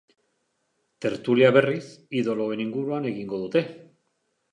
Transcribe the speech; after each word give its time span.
Tertulia, 1.05 1.51
berriz, 1.57 1.83
idoloen 2.21 2.65
inguruan 2.65 3.07
egingo 3.11 3.43
dute. 3.43 3.63